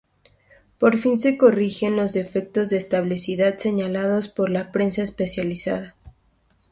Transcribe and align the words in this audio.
Por 0.79 0.97
fin 0.97 1.19
se 1.19 1.37
corrigen 1.37 1.95
los 1.95 2.13
defectos 2.13 2.71
de 2.71 2.77
estabilidad 2.77 3.59
señalados 3.59 4.29
por 4.29 4.49
la 4.49 4.71
prensa 4.71 5.03
especializada. 5.03 5.93